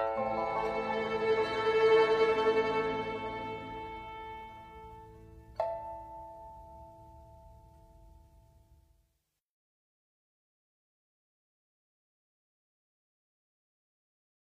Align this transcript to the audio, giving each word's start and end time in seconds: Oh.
Oh. 0.00 0.27